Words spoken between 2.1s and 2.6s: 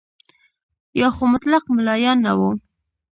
نه وو.